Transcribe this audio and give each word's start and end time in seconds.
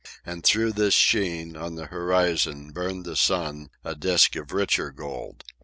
And 0.25 0.43
through 0.43 0.71
this 0.73 0.95
sheen, 0.95 1.55
on 1.55 1.75
the 1.75 1.85
horizon, 1.85 2.71
burned 2.71 3.05
the 3.05 3.15
sun, 3.15 3.69
a 3.83 3.93
disc 3.93 4.35
of 4.35 4.51
richer 4.51 4.89
gold. 4.89 5.43